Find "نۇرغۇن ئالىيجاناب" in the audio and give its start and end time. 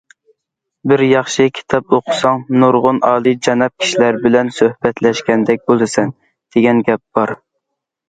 2.65-3.77